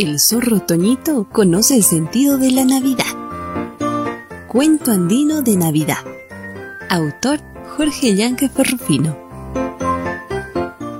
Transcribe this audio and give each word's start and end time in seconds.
El 0.00 0.18
zorro 0.18 0.60
Toñito 0.60 1.28
conoce 1.30 1.76
el 1.76 1.84
sentido 1.84 2.38
de 2.38 2.50
la 2.52 2.64
Navidad. 2.64 3.04
Cuento 4.48 4.92
andino 4.92 5.42
de 5.42 5.58
Navidad. 5.58 5.98
Autor 6.88 7.40
Jorge 7.76 8.16
Yanque 8.16 8.48
Ferrufino. 8.48 9.14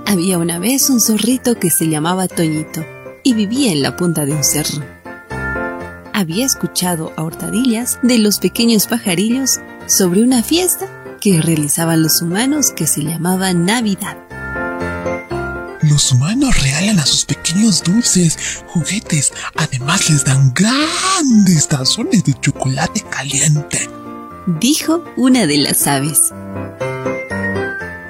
Había 0.04 0.36
una 0.36 0.58
vez 0.58 0.90
un 0.90 1.00
zorrito 1.00 1.58
que 1.58 1.70
se 1.70 1.88
llamaba 1.88 2.28
Toñito 2.28 2.84
y 3.22 3.32
vivía 3.32 3.72
en 3.72 3.80
la 3.80 3.96
punta 3.96 4.26
de 4.26 4.34
un 4.34 4.44
cerro. 4.44 4.84
Había 6.12 6.44
escuchado 6.44 7.14
a 7.16 7.22
hurtadillas 7.22 7.98
de 8.02 8.18
los 8.18 8.38
pequeños 8.38 8.86
pajarillos 8.86 9.60
sobre 9.86 10.22
una 10.22 10.42
fiesta 10.42 11.16
que 11.22 11.40
realizaban 11.40 12.02
los 12.02 12.20
humanos 12.20 12.70
que 12.70 12.86
se 12.86 13.02
llamaba 13.02 13.54
Navidad. 13.54 14.29
Los 15.82 16.12
humanos 16.12 16.62
regalan 16.62 16.98
a 16.98 17.06
sus 17.06 17.24
pequeños 17.24 17.82
dulces, 17.82 18.62
juguetes, 18.68 19.32
además 19.56 20.10
les 20.10 20.24
dan 20.24 20.52
grandes 20.52 21.68
tazones 21.68 22.22
de 22.24 22.34
chocolate 22.38 23.02
caliente. 23.08 23.88
Dijo 24.60 25.02
una 25.16 25.46
de 25.46 25.56
las 25.56 25.86
aves. 25.86 26.20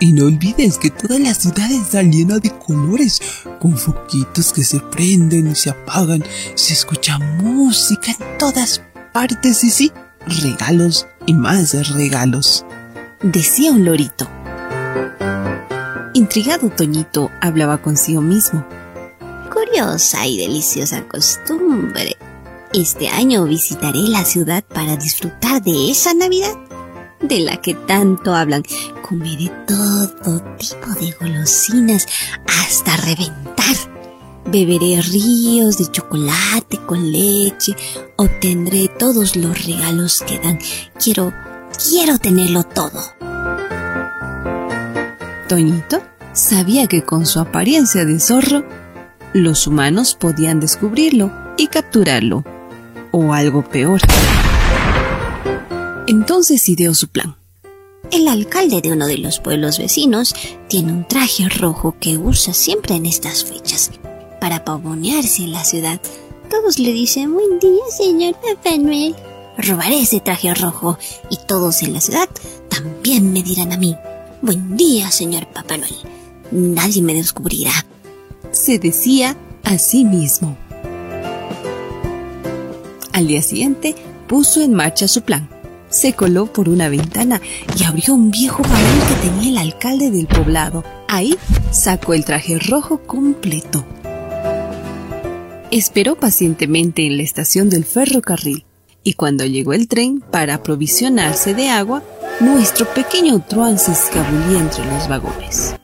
Y 0.00 0.12
no 0.12 0.24
olvides 0.24 0.78
que 0.78 0.90
toda 0.90 1.18
la 1.20 1.32
ciudad 1.32 1.70
está 1.70 2.02
llena 2.02 2.38
de 2.38 2.50
colores, 2.50 3.20
con 3.60 3.78
foquitos 3.78 4.52
que 4.52 4.64
se 4.64 4.80
prenden 4.80 5.52
y 5.52 5.54
se 5.54 5.70
apagan, 5.70 6.24
se 6.56 6.72
escucha 6.72 7.18
música 7.18 8.10
en 8.10 8.38
todas 8.38 8.82
partes 9.12 9.62
y 9.62 9.70
sí, 9.70 9.92
regalos 10.26 11.06
y 11.26 11.34
más 11.34 11.72
regalos. 11.94 12.64
Decía 13.22 13.70
un 13.70 13.84
lorito. 13.84 14.28
Intrigado, 16.12 16.70
Toñito 16.70 17.30
hablaba 17.40 17.80
consigo 17.80 18.20
mismo. 18.20 18.66
Curiosa 19.52 20.26
y 20.26 20.38
deliciosa 20.38 21.06
costumbre. 21.06 22.16
Este 22.72 23.08
año 23.08 23.44
visitaré 23.44 24.00
la 24.00 24.24
ciudad 24.24 24.64
para 24.64 24.96
disfrutar 24.96 25.62
de 25.62 25.90
esa 25.90 26.12
Navidad 26.12 26.56
de 27.20 27.40
la 27.40 27.58
que 27.58 27.74
tanto 27.74 28.34
hablan. 28.34 28.64
Comeré 29.08 29.52
todo 29.66 30.40
tipo 30.56 30.90
de 31.00 31.12
golosinas 31.20 32.06
hasta 32.46 32.96
reventar. 32.96 33.76
Beberé 34.46 35.00
ríos 35.02 35.78
de 35.78 35.90
chocolate 35.92 36.78
con 36.86 37.12
leche. 37.12 37.76
Obtendré 38.16 38.88
todos 38.88 39.36
los 39.36 39.64
regalos 39.64 40.24
que 40.26 40.40
dan. 40.40 40.58
Quiero, 40.98 41.32
quiero 41.88 42.18
tenerlo 42.18 42.64
todo. 42.64 43.19
Toñito 45.50 46.00
sabía 46.32 46.86
que 46.86 47.02
con 47.02 47.26
su 47.26 47.40
apariencia 47.40 48.04
de 48.04 48.20
zorro, 48.20 48.64
los 49.32 49.66
humanos 49.66 50.14
podían 50.14 50.60
descubrirlo 50.60 51.32
y 51.56 51.66
capturarlo, 51.66 52.44
o 53.10 53.32
algo 53.32 53.68
peor. 53.68 54.00
Entonces 56.06 56.68
ideó 56.68 56.94
su 56.94 57.08
plan. 57.08 57.34
El 58.12 58.28
alcalde 58.28 58.80
de 58.80 58.92
uno 58.92 59.08
de 59.08 59.18
los 59.18 59.40
pueblos 59.40 59.80
vecinos 59.80 60.36
tiene 60.68 60.92
un 60.92 61.08
traje 61.08 61.48
rojo 61.48 61.96
que 61.98 62.16
usa 62.16 62.54
siempre 62.54 62.94
en 62.94 63.06
estas 63.06 63.44
fechas 63.44 63.90
para 64.40 64.64
pavonearse 64.64 65.42
en 65.42 65.50
la 65.50 65.64
ciudad. 65.64 66.00
Todos 66.48 66.78
le 66.78 66.92
dicen 66.92 67.34
buen 67.34 67.58
día, 67.58 67.82
señor 67.90 68.34
Papá. 68.34 68.76
Robaré 69.58 70.02
ese 70.02 70.20
traje 70.20 70.54
rojo 70.54 70.96
y 71.28 71.38
todos 71.48 71.82
en 71.82 71.94
la 71.94 72.00
ciudad 72.00 72.28
también 72.68 73.32
me 73.32 73.42
dirán 73.42 73.72
a 73.72 73.76
mí 73.76 73.96
Buen 74.42 74.74
día, 74.74 75.10
señor 75.10 75.46
Papá 75.48 75.76
Noel. 75.76 75.94
Nadie 76.50 77.02
me 77.02 77.12
descubrirá. 77.12 77.72
Se 78.52 78.78
decía 78.78 79.36
a 79.64 79.76
sí 79.76 80.02
mismo. 80.06 80.56
Al 83.12 83.26
día 83.26 83.42
siguiente 83.42 83.94
puso 84.26 84.62
en 84.62 84.72
marcha 84.72 85.08
su 85.08 85.20
plan. 85.20 85.46
Se 85.90 86.14
coló 86.14 86.46
por 86.46 86.70
una 86.70 86.88
ventana 86.88 87.42
y 87.78 87.84
abrió 87.84 88.14
un 88.14 88.30
viejo 88.30 88.62
baúl 88.62 89.08
que 89.08 89.28
tenía 89.28 89.50
el 89.50 89.58
alcalde 89.58 90.10
del 90.10 90.26
poblado. 90.26 90.84
Ahí 91.06 91.36
sacó 91.70 92.14
el 92.14 92.24
traje 92.24 92.58
rojo 92.58 93.02
completo. 93.02 93.84
Esperó 95.70 96.18
pacientemente 96.18 97.04
en 97.04 97.18
la 97.18 97.24
estación 97.24 97.68
del 97.68 97.84
ferrocarril 97.84 98.64
y 99.04 99.14
cuando 99.14 99.44
llegó 99.44 99.74
el 99.74 99.86
tren 99.86 100.20
para 100.20 100.54
aprovisionarse 100.54 101.54
de 101.54 101.68
agua, 101.68 102.02
nuestro 102.40 102.86
pequeño 102.86 103.40
Truan 103.40 103.78
se 103.78 103.92
escabullía 103.92 104.60
entre 104.60 104.84
los 104.86 105.08
vagones. 105.08 105.76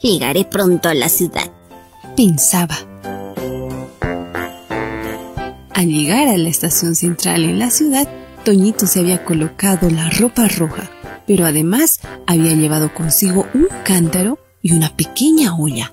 Llegaré 0.00 0.44
pronto 0.44 0.88
a 0.88 0.94
la 0.94 1.08
ciudad, 1.08 1.50
pensaba. 2.16 2.76
Al 5.74 5.86
llegar 5.88 6.28
a 6.28 6.38
la 6.38 6.48
estación 6.48 6.94
central 6.94 7.44
en 7.44 7.58
la 7.58 7.70
ciudad, 7.70 8.08
Toñito 8.44 8.86
se 8.86 9.00
había 9.00 9.24
colocado 9.24 9.90
la 9.90 10.08
ropa 10.08 10.48
roja, 10.48 10.90
pero 11.26 11.44
además 11.44 12.00
había 12.26 12.54
llevado 12.54 12.94
consigo 12.94 13.46
un 13.52 13.68
cántaro 13.84 14.38
y 14.62 14.72
una 14.72 14.96
pequeña 14.96 15.54
olla. 15.54 15.92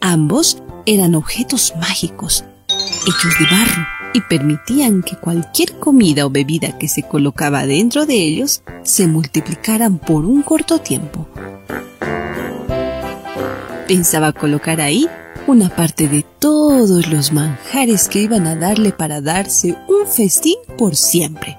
Ambos 0.00 0.62
eran 0.84 1.14
objetos 1.14 1.72
mágicos, 1.80 2.44
hechos 3.06 3.38
de 3.38 3.46
barro 3.46 3.97
y 4.14 4.20
permitían 4.22 5.02
que 5.02 5.16
cualquier 5.16 5.78
comida 5.78 6.26
o 6.26 6.30
bebida 6.30 6.78
que 6.78 6.88
se 6.88 7.02
colocaba 7.02 7.66
dentro 7.66 8.06
de 8.06 8.14
ellos 8.14 8.62
se 8.82 9.06
multiplicaran 9.06 9.98
por 9.98 10.24
un 10.24 10.42
corto 10.42 10.78
tiempo. 10.78 11.28
Pensaba 13.86 14.32
colocar 14.32 14.80
ahí 14.80 15.06
una 15.46 15.74
parte 15.74 16.08
de 16.08 16.24
todos 16.38 17.08
los 17.08 17.32
manjares 17.32 18.08
que 18.08 18.20
iban 18.20 18.46
a 18.46 18.54
darle 18.54 18.92
para 18.92 19.20
darse 19.20 19.76
un 19.88 20.06
festín 20.06 20.56
por 20.76 20.94
siempre. 20.94 21.56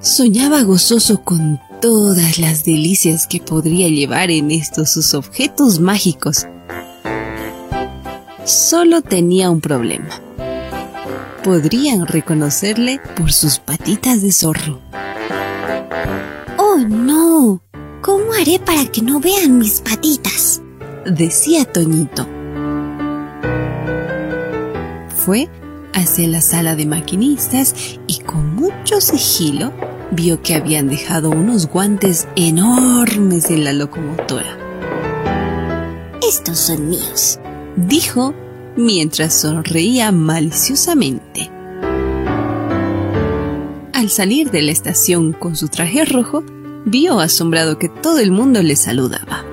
Soñaba 0.00 0.62
gozoso 0.62 1.22
con 1.22 1.60
todas 1.80 2.38
las 2.38 2.64
delicias 2.64 3.26
que 3.26 3.40
podría 3.40 3.88
llevar 3.88 4.30
en 4.30 4.50
estos 4.50 4.90
sus 4.90 5.14
objetos 5.14 5.80
mágicos. 5.80 6.46
Solo 8.44 9.02
tenía 9.02 9.50
un 9.50 9.60
problema 9.60 10.08
podrían 11.44 12.06
reconocerle 12.06 13.00
por 13.16 13.30
sus 13.30 13.58
patitas 13.58 14.22
de 14.22 14.32
zorro. 14.32 14.80
¡Oh, 16.56 16.78
no! 16.78 17.60
¿Cómo 18.00 18.32
haré 18.32 18.58
para 18.58 18.86
que 18.86 19.02
no 19.02 19.20
vean 19.20 19.58
mis 19.58 19.82
patitas? 19.82 20.62
decía 21.04 21.66
Toñito. 21.66 22.26
Fue 25.14 25.48
hacia 25.92 26.28
la 26.28 26.40
sala 26.40 26.76
de 26.76 26.86
maquinistas 26.86 27.74
y 28.06 28.20
con 28.20 28.54
mucho 28.54 29.00
sigilo 29.02 29.72
vio 30.10 30.42
que 30.42 30.54
habían 30.54 30.88
dejado 30.88 31.30
unos 31.30 31.68
guantes 31.68 32.26
enormes 32.36 33.50
en 33.50 33.64
la 33.64 33.72
locomotora. 33.74 34.58
Estos 36.26 36.58
son 36.58 36.88
míos, 36.88 37.38
dijo 37.76 38.34
mientras 38.76 39.34
sonreía 39.40 40.12
maliciosamente. 40.12 41.50
Al 43.92 44.10
salir 44.10 44.50
de 44.50 44.62
la 44.62 44.72
estación 44.72 45.32
con 45.32 45.56
su 45.56 45.68
traje 45.68 46.04
rojo, 46.04 46.44
vio 46.84 47.20
asombrado 47.20 47.78
que 47.78 47.88
todo 47.88 48.18
el 48.18 48.30
mundo 48.30 48.62
le 48.62 48.76
saludaba. 48.76 49.44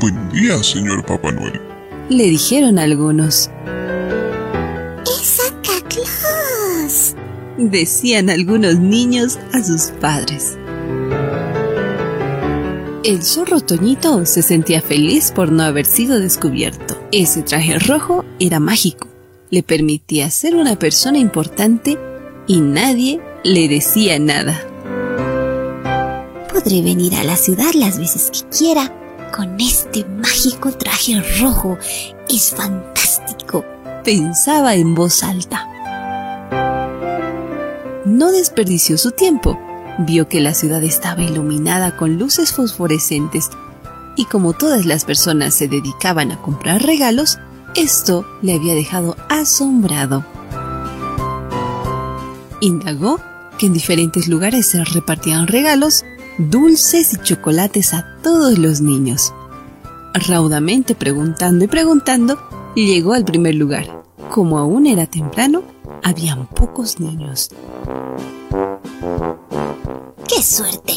Buen 0.00 0.30
día, 0.30 0.62
señor 0.62 1.04
Papá 1.04 1.32
Noel. 1.32 1.60
Le 2.08 2.24
dijeron 2.24 2.78
algunos. 2.78 3.50
¡Es 5.06 5.26
Santa 5.26 5.72
Claus! 5.88 7.14
Decían 7.58 8.30
algunos 8.30 8.78
niños 8.78 9.38
a 9.52 9.62
sus 9.62 9.90
padres. 10.00 10.56
El 13.02 13.22
zorro 13.22 13.60
Toñito 13.60 14.26
se 14.26 14.42
sentía 14.42 14.82
feliz 14.82 15.32
por 15.32 15.50
no 15.50 15.62
haber 15.62 15.86
sido 15.86 16.20
descubierto. 16.20 16.89
Ese 17.12 17.42
traje 17.42 17.78
rojo 17.78 18.24
era 18.38 18.60
mágico. 18.60 19.08
Le 19.50 19.64
permitía 19.64 20.30
ser 20.30 20.54
una 20.54 20.78
persona 20.78 21.18
importante 21.18 21.98
y 22.46 22.60
nadie 22.60 23.20
le 23.42 23.68
decía 23.68 24.18
nada. 24.20 24.60
Podré 26.52 26.82
venir 26.82 27.14
a 27.16 27.24
la 27.24 27.36
ciudad 27.36 27.72
las 27.74 27.98
veces 27.98 28.30
que 28.30 28.48
quiera 28.56 28.94
con 29.34 29.60
este 29.60 30.04
mágico 30.04 30.70
traje 30.72 31.20
rojo. 31.40 31.78
Es 32.28 32.54
fantástico. 32.54 33.64
Pensaba 34.04 34.76
en 34.76 34.94
voz 34.94 35.24
alta. 35.24 35.66
No 38.04 38.30
desperdició 38.30 38.96
su 38.98 39.10
tiempo 39.10 39.58
vio 39.98 40.28
que 40.28 40.40
la 40.40 40.54
ciudad 40.54 40.82
estaba 40.82 41.22
iluminada 41.22 41.96
con 41.96 42.18
luces 42.18 42.52
fosforescentes 42.52 43.50
y 44.20 44.26
como 44.26 44.52
todas 44.52 44.84
las 44.84 45.06
personas 45.06 45.54
se 45.54 45.66
dedicaban 45.66 46.30
a 46.30 46.42
comprar 46.42 46.82
regalos, 46.82 47.38
esto 47.74 48.26
le 48.42 48.52
había 48.52 48.74
dejado 48.74 49.16
asombrado. 49.30 50.26
Indagó 52.60 53.18
que 53.56 53.64
en 53.64 53.72
diferentes 53.72 54.28
lugares 54.28 54.66
se 54.66 54.84
repartían 54.84 55.46
regalos, 55.46 56.04
dulces 56.36 57.14
y 57.14 57.16
chocolates 57.22 57.94
a 57.94 58.18
todos 58.22 58.58
los 58.58 58.82
niños. 58.82 59.32
Raudamente 60.12 60.94
preguntando 60.94 61.64
y 61.64 61.68
preguntando, 61.68 62.38
llegó 62.76 63.14
al 63.14 63.24
primer 63.24 63.54
lugar. 63.54 64.02
Como 64.28 64.58
aún 64.58 64.86
era 64.86 65.06
temprano, 65.06 65.62
habían 66.02 66.46
pocos 66.46 67.00
niños. 67.00 67.48
¡Qué 70.28 70.42
suerte! 70.42 70.94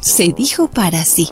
Se 0.00 0.32
dijo 0.32 0.66
para 0.66 1.04
sí. 1.04 1.30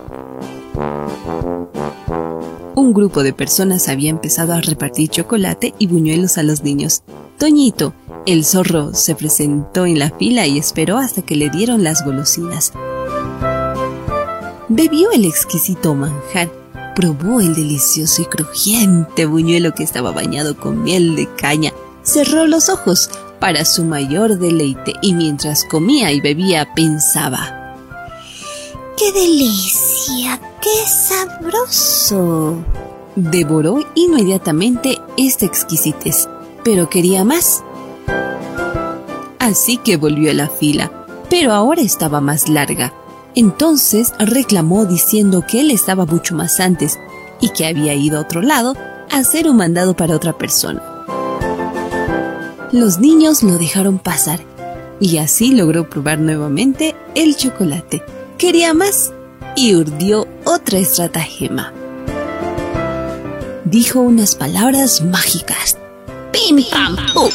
Un 2.74 2.94
grupo 2.94 3.22
de 3.22 3.32
personas 3.32 3.88
había 3.88 4.10
empezado 4.10 4.54
a 4.54 4.60
repartir 4.60 5.10
chocolate 5.10 5.74
y 5.78 5.86
buñuelos 5.86 6.38
a 6.38 6.42
los 6.42 6.62
niños. 6.62 7.02
Toñito, 7.38 7.92
el 8.26 8.44
zorro, 8.44 8.94
se 8.94 9.14
presentó 9.14 9.86
en 9.86 9.98
la 9.98 10.10
fila 10.10 10.46
y 10.46 10.58
esperó 10.58 10.98
hasta 10.98 11.22
que 11.22 11.36
le 11.36 11.50
dieron 11.50 11.84
las 11.84 12.04
golosinas. 12.04 12.72
Bebió 14.68 15.10
el 15.12 15.24
exquisito 15.24 15.94
manjar, 15.94 16.50
probó 16.94 17.40
el 17.40 17.54
delicioso 17.54 18.22
y 18.22 18.26
crujiente 18.26 19.26
buñuelo 19.26 19.74
que 19.74 19.82
estaba 19.82 20.12
bañado 20.12 20.56
con 20.56 20.82
miel 20.82 21.16
de 21.16 21.28
caña, 21.34 21.72
cerró 22.02 22.46
los 22.46 22.68
ojos 22.68 23.10
para 23.40 23.64
su 23.64 23.84
mayor 23.84 24.38
deleite 24.38 24.94
y 25.02 25.14
mientras 25.14 25.64
comía 25.64 26.12
y 26.12 26.20
bebía 26.20 26.72
pensaba 26.74 27.59
¡Qué 28.96 29.12
delicia! 29.12 30.40
¡Qué 30.60 30.86
sabroso! 30.86 32.58
Devoró 33.16 33.80
inmediatamente 33.94 34.98
esta 35.16 35.46
exquisitez, 35.46 36.28
pero 36.64 36.88
quería 36.88 37.24
más. 37.24 37.62
Así 39.38 39.78
que 39.78 39.96
volvió 39.96 40.30
a 40.30 40.34
la 40.34 40.48
fila, 40.48 41.06
pero 41.28 41.52
ahora 41.52 41.80
estaba 41.80 42.20
más 42.20 42.48
larga. 42.48 42.92
Entonces 43.34 44.12
reclamó 44.18 44.84
diciendo 44.84 45.44
que 45.46 45.60
él 45.60 45.70
estaba 45.70 46.04
mucho 46.04 46.34
más 46.34 46.60
antes 46.60 46.98
y 47.40 47.50
que 47.50 47.66
había 47.66 47.94
ido 47.94 48.18
a 48.18 48.22
otro 48.22 48.42
lado 48.42 48.76
a 49.10 49.16
hacer 49.16 49.48
un 49.48 49.56
mandado 49.56 49.94
para 49.94 50.14
otra 50.14 50.36
persona. 50.36 50.82
Los 52.72 52.98
niños 52.98 53.42
lo 53.42 53.58
dejaron 53.58 53.98
pasar 53.98 54.40
y 55.00 55.16
así 55.18 55.54
logró 55.54 55.88
probar 55.88 56.18
nuevamente 56.20 56.94
el 57.14 57.34
chocolate 57.36 58.02
quería 58.40 58.72
más 58.72 59.12
y 59.54 59.76
urdió 59.76 60.26
otra 60.46 60.78
estratagema. 60.78 61.74
Dijo 63.66 64.00
unas 64.00 64.34
palabras 64.34 65.02
mágicas. 65.02 65.76
¡Pim, 66.32 66.64
pam, 66.70 66.96
pum! 67.12 67.30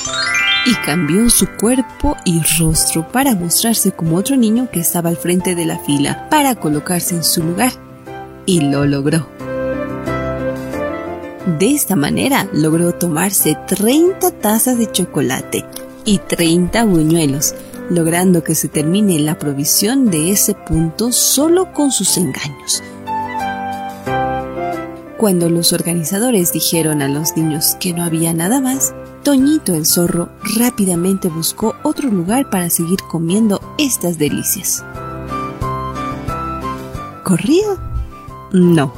Y 0.65 0.73
cambió 0.83 1.29
su 1.29 1.47
cuerpo 1.59 2.17
y 2.25 2.41
rostro 2.59 3.07
para 3.11 3.35
mostrarse 3.35 3.91
como 3.91 4.17
otro 4.17 4.35
niño 4.35 4.67
que 4.71 4.79
estaba 4.79 5.09
al 5.09 5.17
frente 5.17 5.53
de 5.53 5.65
la 5.65 5.77
fila 5.77 6.27
para 6.29 6.55
colocarse 6.55 7.15
en 7.15 7.23
su 7.23 7.43
lugar. 7.43 7.71
Y 8.47 8.61
lo 8.61 8.85
logró. 8.85 9.27
De 11.59 11.71
esta 11.71 11.95
manera 11.95 12.47
logró 12.51 12.93
tomarse 12.93 13.55
30 13.67 14.31
tazas 14.31 14.79
de 14.79 14.91
chocolate 14.91 15.65
y 16.03 16.17
30 16.17 16.83
buñuelos, 16.85 17.53
logrando 17.89 18.43
que 18.43 18.55
se 18.55 18.67
termine 18.67 19.19
la 19.19 19.37
provisión 19.37 20.09
de 20.09 20.31
ese 20.31 20.53
punto 20.53 21.11
solo 21.11 21.73
con 21.73 21.91
sus 21.91 22.17
engaños. 22.17 22.83
Cuando 25.17 25.49
los 25.49 25.73
organizadores 25.73 26.51
dijeron 26.51 27.01
a 27.01 27.07
los 27.07 27.35
niños 27.37 27.75
que 27.79 27.93
no 27.93 28.03
había 28.03 28.33
nada 28.33 28.59
más, 28.61 28.93
Toñito 29.23 29.73
el 29.73 29.87
zorro 29.87 30.29
rápidamente 30.55 31.29
buscó 31.29 31.75
otro 31.81 32.09
lugar 32.09 32.49
para 32.51 32.69
seguir 32.69 32.99
comiendo 33.09 33.59
estas 33.79 34.19
delicias. 34.19 34.83
¿Corría? 37.23 37.65
No. 38.53 38.93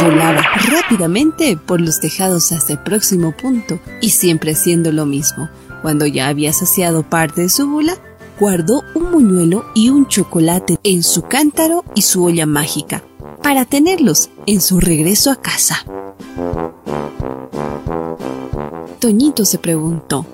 Volaba 0.00 0.42
rápidamente 0.70 1.56
por 1.56 1.80
los 1.80 1.98
tejados 1.98 2.52
hasta 2.52 2.74
el 2.74 2.78
próximo 2.78 3.36
punto 3.36 3.80
y 4.00 4.10
siempre 4.10 4.52
haciendo 4.52 4.92
lo 4.92 5.04
mismo, 5.04 5.48
cuando 5.82 6.06
ya 6.06 6.28
había 6.28 6.52
saciado 6.52 7.02
parte 7.02 7.42
de 7.42 7.48
su 7.48 7.66
bula, 7.66 7.96
guardó 8.38 8.82
un 8.94 9.10
muñuelo 9.10 9.64
y 9.74 9.90
un 9.90 10.06
chocolate 10.06 10.78
en 10.82 11.02
su 11.02 11.22
cántaro 11.22 11.84
y 11.94 12.02
su 12.02 12.24
olla 12.24 12.46
mágica 12.46 13.02
para 13.42 13.64
tenerlos 13.64 14.30
en 14.46 14.60
su 14.60 14.80
regreso 14.80 15.30
a 15.30 15.36
casa. 15.36 15.84
Toñito 18.98 19.44
se 19.44 19.58
preguntó, 19.58 20.26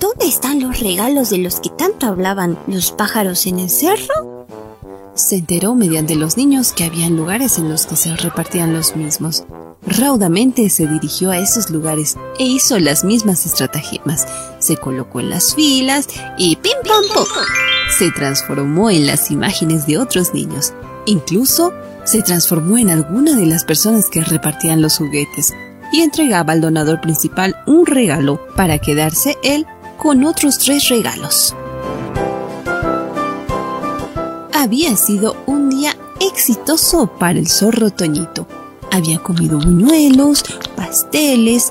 ¿Dónde 0.00 0.26
están 0.26 0.60
los 0.60 0.80
regalos 0.80 1.30
de 1.30 1.38
los 1.38 1.60
que 1.60 1.70
tanto 1.70 2.06
hablaban 2.06 2.58
los 2.66 2.92
pájaros 2.92 3.46
en 3.46 3.58
el 3.58 3.70
cerro? 3.70 4.46
Se 5.14 5.36
enteró 5.36 5.74
mediante 5.74 6.14
los 6.14 6.36
niños 6.36 6.72
que 6.72 6.84
habían 6.84 7.16
lugares 7.16 7.58
en 7.58 7.70
los 7.70 7.86
que 7.86 7.96
se 7.96 8.14
repartían 8.14 8.74
los 8.74 8.96
mismos. 8.96 9.44
Raudamente 9.86 10.68
se 10.68 10.86
dirigió 10.86 11.30
a 11.30 11.38
esos 11.38 11.70
lugares 11.70 12.16
e 12.38 12.44
hizo 12.44 12.78
las 12.78 13.04
mismas 13.04 13.46
estratagemas. 13.46 14.26
Se 14.66 14.76
colocó 14.76 15.20
en 15.20 15.30
las 15.30 15.54
filas 15.54 16.08
y 16.36 16.56
¡pim 16.56 16.72
pam 16.82 17.04
pum! 17.14 17.24
Se 17.96 18.10
transformó 18.10 18.90
en 18.90 19.06
las 19.06 19.30
imágenes 19.30 19.86
de 19.86 19.96
otros 19.96 20.34
niños. 20.34 20.72
Incluso 21.04 21.72
se 22.02 22.20
transformó 22.22 22.76
en 22.76 22.90
alguna 22.90 23.36
de 23.36 23.46
las 23.46 23.64
personas 23.64 24.06
que 24.10 24.24
repartían 24.24 24.82
los 24.82 24.98
juguetes 24.98 25.54
y 25.92 26.00
entregaba 26.00 26.52
al 26.52 26.60
donador 26.60 27.00
principal 27.00 27.54
un 27.68 27.86
regalo 27.86 28.44
para 28.56 28.80
quedarse 28.80 29.36
él 29.44 29.66
con 29.98 30.24
otros 30.24 30.58
tres 30.58 30.88
regalos. 30.88 31.54
Había 34.52 34.96
sido 34.96 35.36
un 35.46 35.70
día 35.70 35.96
exitoso 36.18 37.06
para 37.06 37.38
el 37.38 37.46
zorro 37.46 37.90
Toñito 37.90 38.48
había 38.96 39.18
comido 39.18 39.58
buñuelos, 39.58 40.42
pasteles, 40.74 41.70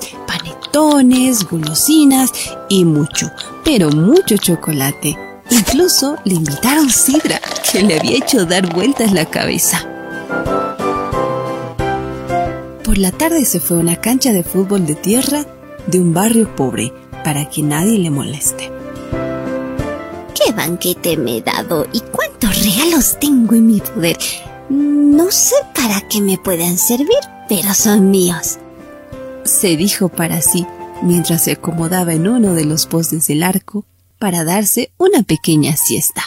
panetones, 0.76 1.48
golosinas 1.48 2.30
y 2.68 2.84
mucho, 2.84 3.30
pero 3.64 3.90
mucho 3.90 4.36
chocolate. 4.36 5.16
Incluso 5.50 6.16
le 6.24 6.34
invitaron 6.34 6.90
sidra, 6.90 7.40
que 7.70 7.82
le 7.82 7.98
había 7.98 8.18
hecho 8.18 8.44
dar 8.44 8.72
vueltas 8.74 9.12
la 9.12 9.24
cabeza. 9.24 9.80
Por 12.84 12.98
la 12.98 13.10
tarde 13.10 13.44
se 13.44 13.58
fue 13.58 13.78
a 13.78 13.80
una 13.80 13.96
cancha 13.96 14.32
de 14.32 14.42
fútbol 14.42 14.86
de 14.86 14.94
tierra 14.94 15.46
de 15.86 16.00
un 16.00 16.12
barrio 16.12 16.54
pobre 16.54 16.92
para 17.24 17.48
que 17.48 17.62
nadie 17.62 17.98
le 17.98 18.10
moleste. 18.10 18.70
¿Qué 20.34 20.52
banquete 20.52 21.16
me 21.16 21.38
he 21.38 21.42
dado 21.42 21.86
y 21.92 22.00
cuántos 22.00 22.62
regalos 22.62 23.16
tengo 23.18 23.54
en 23.54 23.66
mi 23.66 23.80
poder? 23.80 24.18
No 24.68 25.30
sé 25.30 25.56
para 25.74 26.02
qué 26.02 26.20
me 26.20 26.36
puedan 26.36 26.76
servir, 26.76 27.18
pero 27.48 27.72
son 27.72 28.10
míos. 28.10 28.58
Se 29.46 29.76
dijo 29.76 30.08
para 30.08 30.40
sí 30.42 30.66
mientras 31.02 31.44
se 31.44 31.52
acomodaba 31.52 32.12
en 32.14 32.26
uno 32.26 32.54
de 32.54 32.64
los 32.64 32.86
postes 32.86 33.26
del 33.28 33.42
arco 33.42 33.84
para 34.18 34.44
darse 34.44 34.90
una 34.98 35.22
pequeña 35.22 35.76
siesta. 35.76 36.22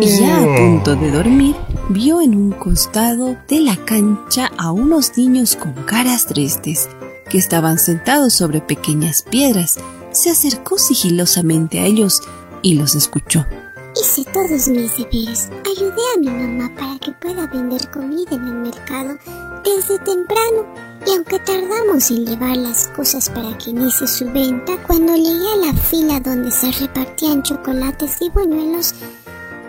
Y 0.00 0.06
ya 0.20 0.38
a 0.38 0.56
punto 0.56 0.96
de 0.96 1.10
dormir, 1.10 1.54
vio 1.90 2.20
en 2.20 2.34
un 2.34 2.52
costado 2.52 3.36
de 3.48 3.60
la 3.60 3.76
cancha 3.76 4.50
a 4.56 4.72
unos 4.72 5.16
niños 5.16 5.56
con 5.56 5.72
caras 5.84 6.26
tristes 6.26 6.88
que 7.28 7.38
estaban 7.38 7.78
sentados 7.78 8.34
sobre 8.34 8.60
pequeñas 8.60 9.22
piedras. 9.22 9.78
Se 10.10 10.30
acercó 10.30 10.78
sigilosamente 10.78 11.80
a 11.80 11.86
ellos 11.86 12.22
y 12.62 12.74
los 12.74 12.94
escuchó. 12.94 13.46
Hice 13.94 14.24
todos 14.32 14.68
mis 14.68 14.96
deberes. 14.96 15.50
Ayudé 15.64 16.02
a 16.14 16.20
mi 16.20 16.28
mamá 16.28 16.74
para 16.74 16.98
que 16.98 17.12
pueda 17.12 17.46
vender 17.46 17.90
comida 17.90 18.30
en 18.32 18.44
el 18.46 18.54
mercado 18.54 19.18
desde 19.64 19.98
temprano. 19.98 20.66
Y 21.06 21.10
aunque 21.10 21.38
tardamos 21.40 22.10
en 22.10 22.26
llevar 22.26 22.56
las 22.56 22.88
cosas 22.88 23.28
para 23.28 23.56
que 23.58 23.70
inicie 23.70 24.06
su 24.06 24.24
venta, 24.26 24.80
cuando 24.86 25.16
llegué 25.16 25.52
a 25.52 25.66
la 25.66 25.74
fila 25.74 26.20
donde 26.20 26.50
se 26.50 26.70
repartían 26.72 27.42
chocolates 27.42 28.16
y 28.20 28.30
buñuelos, 28.30 28.94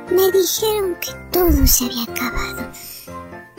me 0.09 0.31
dijeron 0.31 0.95
que 1.01 1.11
todo 1.31 1.65
se 1.65 1.85
había 1.85 2.03
acabado, 2.03 2.69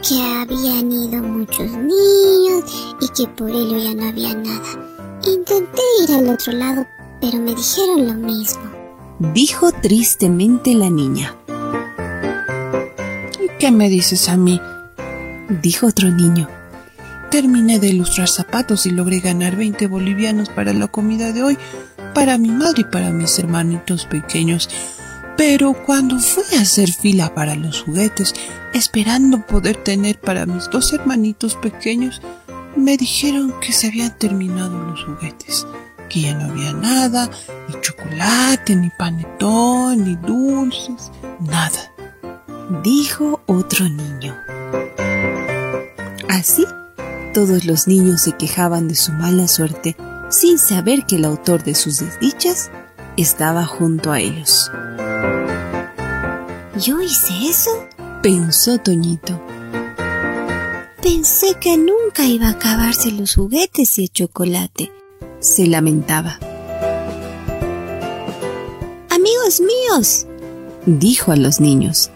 que 0.07 0.23
habían 0.23 0.93
ido 0.93 1.23
muchos 1.23 1.71
niños 1.71 2.97
y 3.01 3.09
que 3.09 3.27
por 3.37 3.51
ello 3.51 3.79
ya 3.79 3.95
no 3.95 4.09
había 4.09 4.35
nada. 4.35 5.21
Intenté 5.27 5.83
ir 6.03 6.13
al 6.13 6.29
otro 6.29 6.53
lado, 6.53 6.87
pero 7.21 7.39
me 7.39 7.55
dijeron 7.55 8.07
lo 8.07 8.15
mismo 8.15 8.75
dijo 9.19 9.71
tristemente 9.73 10.75
la 10.75 10.91
niña. 10.91 11.37
¿Qué 13.59 13.71
me 13.71 13.89
dices 13.89 14.29
a 14.29 14.37
mí? 14.37 14.61
Dijo 15.49 15.87
otro 15.87 16.11
niño. 16.11 16.49
Terminé 17.31 17.79
de 17.79 17.89
ilustrar 17.89 18.29
zapatos 18.29 18.87
y 18.87 18.91
logré 18.91 19.21
ganar 19.21 19.57
20 19.57 19.87
bolivianos 19.87 20.49
para 20.49 20.73
la 20.73 20.87
comida 20.89 21.33
de 21.33 21.43
hoy, 21.43 21.59
para 22.15 22.39
mi 22.39 22.51
madre 22.51 22.83
y 22.83 22.85
para 22.85 23.11
mis 23.11 23.39
hermanitos 23.39 24.07
pequeños. 24.07 24.69
Pero 25.37 25.73
cuando 25.73 26.19
fui 26.21 26.57
a 26.57 26.63
hacer 26.63 26.93
fila 26.93 27.35
para 27.35 27.57
los 27.57 27.83
juguetes, 27.83 28.35
esperando 28.73 29.45
poder 29.47 29.77
tener 29.77 30.21
para 30.21 30.47
mis 30.47 30.71
dos 30.71 30.93
hermanitos 30.93 31.57
pequeños, 31.57 32.23
me 32.77 32.97
dijeron 32.97 33.55
que 33.61 33.73
se 33.73 33.89
habían 33.89 34.17
terminado 34.17 34.79
los 34.85 35.05
juguetes 35.05 35.67
que 36.09 36.21
ya 36.21 36.35
no 36.35 36.45
había 36.53 36.73
nada, 36.73 37.29
ni 37.69 37.81
chocolate, 37.81 38.77
ni 38.77 38.91
panetón, 38.91 40.05
ni 40.05 40.15
dulces, 40.15 41.11
nada. 41.41 41.93
Dijo 42.83 43.43
otro 43.47 43.89
niño. 43.89 44.37
Así, 46.35 46.67
todos 47.33 47.65
los 47.65 47.87
niños 47.87 48.23
se 48.23 48.33
quejaban 48.33 48.89
de 48.89 48.97
su 48.97 49.13
mala 49.13 49.47
suerte 49.47 49.97
sin 50.31 50.59
saber 50.59 51.07
que 51.07 51.15
el 51.15 51.27
autor 51.27 51.63
de 51.63 51.77
sus 51.77 51.99
desdichas 51.99 52.73
estaba 53.17 53.65
junto 53.67 54.11
a 54.11 54.19
ellos. 54.19 54.69
¿Yo 56.77 57.01
hice 57.01 57.33
eso? 57.49 57.71
Pensó 58.21 58.79
Toñito. 58.79 59.41
Pensé 61.01 61.55
que 61.61 61.77
nunca 61.77 62.25
iba 62.25 62.49
a 62.49 62.53
acabarse 62.53 63.13
los 63.13 63.37
juguetes 63.37 63.97
y 64.01 64.03
el 64.03 64.11
chocolate. 64.11 64.91
Se 65.39 65.69
lamentaba. 65.69 66.41
Amigos 69.09 69.61
míos, 69.61 70.27
dijo 70.85 71.31
a 71.31 71.37
los 71.37 71.61
niños. 71.61 72.11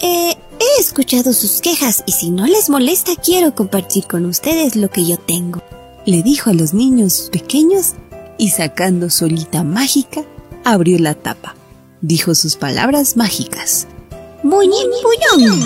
Eh, 0.00 0.36
he 0.64 0.80
escuchado 0.80 1.32
sus 1.32 1.60
quejas 1.60 2.02
y 2.06 2.12
si 2.12 2.30
no 2.30 2.46
les 2.46 2.70
molesta 2.70 3.12
quiero 3.16 3.54
compartir 3.54 4.06
con 4.06 4.24
ustedes 4.26 4.76
lo 4.76 4.88
que 4.88 5.04
yo 5.04 5.16
tengo. 5.16 5.62
Le 6.06 6.22
dijo 6.22 6.50
a 6.50 6.54
los 6.54 6.74
niños 6.74 7.28
pequeños 7.32 7.94
y 8.38 8.50
sacando 8.50 9.10
solita 9.10 9.64
mágica, 9.64 10.22
abrió 10.64 10.98
la 10.98 11.14
tapa. 11.14 11.54
Dijo 12.00 12.34
sus 12.34 12.56
palabras 12.56 13.16
mágicas. 13.16 13.86
¡Buñín, 14.42 14.90
buñón! 15.02 15.60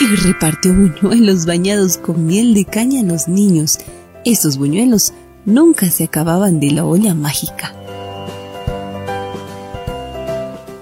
Y 0.00 0.16
repartió 0.16 0.74
buñuelos 0.74 1.46
bañados 1.46 1.96
con 1.96 2.26
miel 2.26 2.52
de 2.54 2.64
caña 2.64 3.00
a 3.00 3.04
los 3.04 3.28
niños. 3.28 3.78
Esos 4.24 4.58
buñuelos 4.58 5.12
nunca 5.46 5.90
se 5.90 6.04
acababan 6.04 6.60
de 6.60 6.70
la 6.72 6.84
olla 6.84 7.14
mágica. 7.14 7.74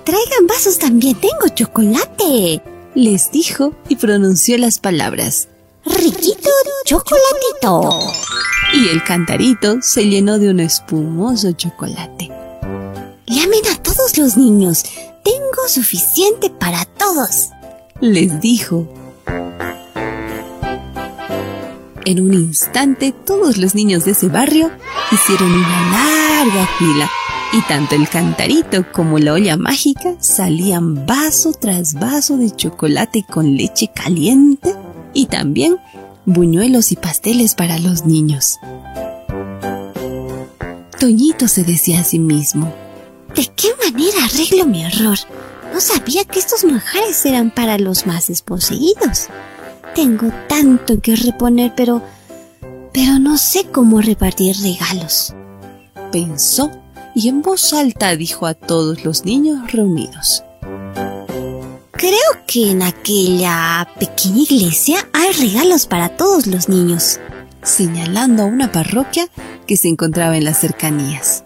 Traigan 0.04 0.46
vasos 0.48 0.78
también, 0.78 1.16
tengo 1.16 1.54
chocolate, 1.54 2.60
les 2.98 3.30
dijo 3.30 3.74
y 3.88 3.94
pronunció 3.94 4.58
las 4.58 4.80
palabras. 4.80 5.48
Riquito 5.84 6.50
chocolatito. 6.84 8.00
Y 8.74 8.88
el 8.88 9.04
cantarito 9.04 9.78
se 9.80 10.08
llenó 10.08 10.40
de 10.40 10.50
un 10.50 10.58
espumoso 10.58 11.52
chocolate. 11.52 12.28
Llamen 13.26 13.60
a 13.72 13.80
todos 13.80 14.18
los 14.18 14.36
niños, 14.36 14.82
tengo 15.22 15.68
suficiente 15.68 16.50
para 16.50 16.84
todos, 16.86 17.50
les 18.00 18.40
dijo. 18.40 18.88
En 22.04 22.20
un 22.20 22.34
instante 22.34 23.12
todos 23.12 23.58
los 23.58 23.76
niños 23.76 24.06
de 24.06 24.10
ese 24.10 24.28
barrio 24.28 24.72
hicieron 25.12 25.52
una 25.52 25.90
larga 25.92 26.68
fila 26.78 27.10
y 27.52 27.62
tanto 27.62 27.94
el 27.94 28.08
cantarito 28.08 28.84
como 28.92 29.18
la 29.18 29.32
olla 29.32 29.56
mágica 29.56 30.14
salían 30.20 31.06
vaso 31.06 31.52
tras 31.52 31.94
vaso 31.94 32.36
de 32.36 32.50
chocolate 32.50 33.24
con 33.28 33.56
leche 33.56 33.90
caliente 33.94 34.74
y 35.14 35.26
también 35.26 35.76
buñuelos 36.26 36.92
y 36.92 36.96
pasteles 36.96 37.54
para 37.54 37.78
los 37.78 38.04
niños. 38.04 38.58
Toñito 41.00 41.48
se 41.48 41.64
decía 41.64 42.00
a 42.00 42.04
sí 42.04 42.18
mismo, 42.18 42.74
¿de 43.34 43.46
qué 43.56 43.68
manera 43.82 44.24
arreglo 44.24 44.66
mi 44.66 44.84
error? 44.84 45.18
No 45.72 45.80
sabía 45.80 46.24
que 46.24 46.40
estos 46.40 46.64
manjares 46.64 47.24
eran 47.24 47.50
para 47.50 47.78
los 47.78 48.06
más 48.06 48.26
desposeídos. 48.26 49.28
Tengo 49.94 50.30
tanto 50.48 51.00
que 51.00 51.16
reponer, 51.16 51.72
pero... 51.76 52.02
pero 52.92 53.18
no 53.18 53.38
sé 53.38 53.64
cómo 53.64 54.00
repartir 54.00 54.56
regalos. 54.60 55.34
Pensó 56.10 56.70
y 57.14 57.28
en 57.28 57.42
voz 57.42 57.72
alta 57.72 58.16
dijo 58.16 58.46
a 58.46 58.54
todos 58.54 59.04
los 59.04 59.24
niños 59.24 59.72
reunidos. 59.72 60.42
Creo 61.92 62.44
que 62.46 62.70
en 62.70 62.82
aquella 62.82 63.88
pequeña 63.98 64.42
iglesia 64.42 65.08
hay 65.12 65.32
regalos 65.32 65.86
para 65.86 66.16
todos 66.16 66.46
los 66.46 66.68
niños, 66.68 67.18
señalando 67.62 68.44
a 68.44 68.46
una 68.46 68.70
parroquia 68.70 69.28
que 69.66 69.76
se 69.76 69.88
encontraba 69.88 70.36
en 70.36 70.44
las 70.44 70.60
cercanías. 70.60 71.44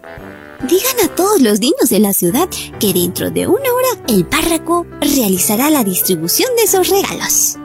Digan 0.69 0.95
a 1.03 1.13
todos 1.13 1.41
los 1.41 1.59
niños 1.59 1.89
de 1.89 1.99
la 1.99 2.13
ciudad 2.13 2.47
que 2.79 2.93
dentro 2.93 3.31
de 3.31 3.47
una 3.47 3.73
hora 3.73 4.03
el 4.07 4.25
párroco 4.25 4.85
realizará 5.01 5.69
la 5.69 5.83
distribución 5.83 6.49
de 6.55 6.63
esos 6.63 6.87
regalos. 6.87 7.57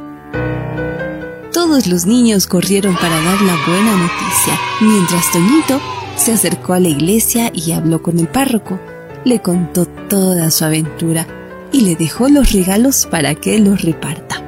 Todos 1.52 1.86
los 1.86 2.06
niños 2.06 2.46
corrieron 2.46 2.96
para 2.96 3.20
dar 3.20 3.40
la 3.42 3.56
buena 3.66 3.96
noticia, 3.96 4.58
mientras 4.80 5.30
Toñito 5.30 5.80
se 6.18 6.32
acercó 6.32 6.72
a 6.72 6.80
la 6.80 6.88
iglesia 6.88 7.50
y 7.54 7.72
habló 7.72 8.02
con 8.02 8.18
el 8.18 8.28
párroco. 8.28 8.78
Le 9.24 9.40
contó 9.40 9.86
toda 9.86 10.50
su 10.50 10.64
aventura 10.64 11.26
y 11.72 11.82
le 11.82 11.96
dejó 11.96 12.28
los 12.28 12.52
regalos 12.52 13.06
para 13.10 13.34
que 13.34 13.58
los 13.58 13.82
reparta. 13.82 14.42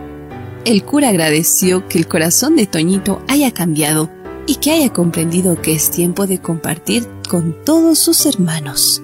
El 0.65 0.85
cura 0.85 1.09
agradeció 1.09 1.89
que 1.89 1.99
el 1.99 2.09
corazón 2.09 2.57
de 2.57 2.67
Toñito 2.67 3.23
haya 3.29 3.53
cambiado 3.53 4.11
y 4.47 4.57
que 4.57 4.73
haya 4.73 4.93
comprendido 4.93 5.61
que 5.63 5.73
es 5.73 5.91
tiempo 5.91 6.27
de 6.27 6.39
compartir 6.39 7.07
con 7.29 7.57
todos 7.65 7.99
sus 7.99 8.27
hermanos. 8.27 9.03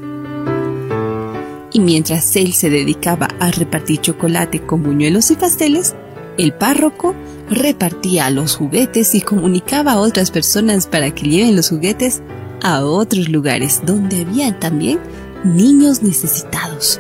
Y 1.73 1.81
mientras 1.81 2.35
él 2.37 2.53
se 2.53 2.69
dedicaba 2.69 3.29
a 3.39 3.51
repartir 3.51 4.01
chocolate 4.01 4.61
con 4.61 4.83
buñuelos 4.83 5.31
y 5.31 5.37
pasteles, 5.37 5.95
el 6.37 6.53
párroco 6.53 7.15
repartía 7.49 8.29
los 8.31 8.57
juguetes 8.57 9.15
y 9.15 9.21
comunicaba 9.21 9.93
a 9.93 9.99
otras 10.01 10.31
personas 10.31 10.87
para 10.87 11.15
que 11.15 11.29
lleven 11.29 11.57
los 11.57 11.69
juguetes 11.69 12.23
a 12.67 12.85
otros 12.85 13.29
lugares 13.29 13.81
donde 13.87 14.23
había 14.23 14.59
también 14.59 14.99
niños 15.45 16.03
necesitados. 16.03 16.99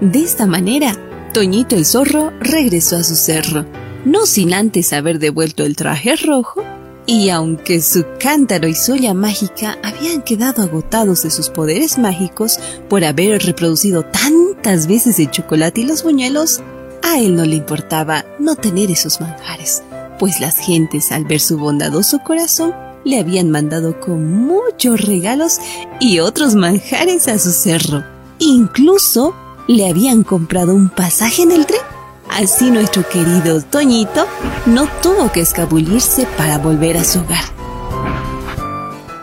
De 0.00 0.22
esta 0.22 0.46
manera, 0.46 0.96
Toñito 1.34 1.76
el 1.76 1.84
zorro 1.84 2.32
regresó 2.40 2.96
a 2.96 3.04
su 3.04 3.14
cerro, 3.14 3.66
no 4.06 4.24
sin 4.24 4.54
antes 4.54 4.94
haber 4.94 5.18
devuelto 5.18 5.66
el 5.66 5.76
traje 5.76 6.16
rojo, 6.16 6.64
y 7.04 7.28
aunque 7.28 7.82
su 7.82 8.06
cántaro 8.18 8.66
y 8.66 8.74
soya 8.74 9.12
mágica 9.12 9.76
habían 9.82 10.22
quedado 10.22 10.62
agotados 10.62 11.22
de 11.22 11.30
sus 11.30 11.50
poderes 11.50 11.98
mágicos 11.98 12.58
por 12.88 13.04
haber 13.04 13.42
reproducido 13.42 14.06
tantas 14.06 14.86
veces 14.86 15.18
el 15.18 15.30
chocolate 15.30 15.82
y 15.82 15.84
los 15.84 16.02
buñuelos, 16.02 16.62
a 17.02 17.18
él 17.18 17.36
no 17.36 17.44
le 17.44 17.56
importaba 17.56 18.24
no 18.38 18.56
tener 18.56 18.90
esos 18.90 19.20
manjares, 19.20 19.82
pues 20.18 20.40
las 20.40 20.56
gentes 20.56 21.12
al 21.12 21.26
ver 21.26 21.40
su 21.40 21.58
bondadoso 21.58 22.20
corazón 22.20 22.72
le 23.04 23.18
habían 23.18 23.50
mandado 23.50 24.00
con 24.00 24.24
muchos 24.24 25.00
regalos 25.02 25.58
y 26.00 26.20
otros 26.20 26.54
manjares 26.54 27.28
a 27.28 27.38
su 27.38 27.52
cerro. 27.52 28.04
Incluso 28.38 29.34
le 29.68 29.88
habían 29.88 30.22
comprado 30.22 30.74
un 30.74 30.88
pasaje 30.88 31.42
en 31.42 31.52
el 31.52 31.66
tren. 31.66 31.80
Así 32.28 32.70
nuestro 32.70 33.08
querido 33.08 33.60
Toñito 33.62 34.26
no 34.66 34.88
tuvo 35.02 35.32
que 35.32 35.40
escabullirse 35.40 36.26
para 36.36 36.58
volver 36.58 36.96
a 36.96 37.04
su 37.04 37.20
hogar. 37.20 37.44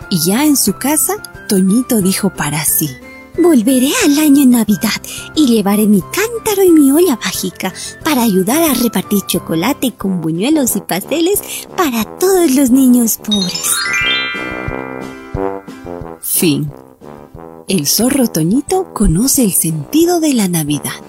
Y 0.09 0.19
ya 0.19 0.45
en 0.45 0.57
su 0.57 0.73
casa, 0.73 1.15
Toñito 1.47 2.01
dijo 2.01 2.29
para 2.29 2.63
sí. 2.65 2.89
Volveré 3.39 3.91
al 4.03 4.17
año 4.17 4.45
Navidad 4.45 5.01
y 5.35 5.45
llevaré 5.45 5.85
mi 5.85 6.01
cántaro 6.01 6.63
y 6.63 6.71
mi 6.71 6.91
olla 6.91 7.15
mágica 7.17 7.71
para 8.03 8.23
ayudar 8.23 8.63
a 8.63 8.73
repartir 8.73 9.19
chocolate 9.27 9.93
con 9.93 10.21
buñuelos 10.21 10.75
y 10.75 10.81
pasteles 10.81 11.41
para 11.75 12.03
todos 12.17 12.55
los 12.55 12.71
niños 12.71 13.17
pobres. 13.17 13.75
Fin. 16.21 16.71
El 17.67 17.85
zorro 17.85 18.27
Toñito 18.27 18.93
conoce 18.93 19.43
el 19.43 19.53
sentido 19.53 20.19
de 20.19 20.33
la 20.33 20.47
Navidad. 20.47 21.03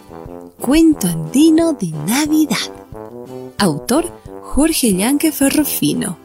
Cuento 0.60 1.06
andino 1.06 1.72
de 1.72 1.88
Navidad. 2.06 2.56
Autor 3.58 4.12
Jorge 4.42 4.94
Yanque 4.94 5.32
Ferrofino. 5.32 6.18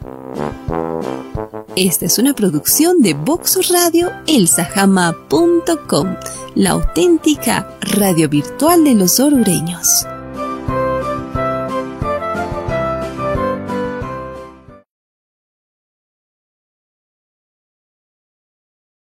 Esta 1.76 2.06
es 2.06 2.20
una 2.20 2.34
producción 2.34 3.00
de 3.02 3.14
Vox 3.14 3.68
Radio 3.68 4.12
elsajama.com, 4.28 6.14
la 6.54 6.70
auténtica 6.70 7.76
radio 7.80 8.28
virtual 8.28 8.84
de 8.84 8.94
los 8.94 9.18
orureños. 9.18 10.06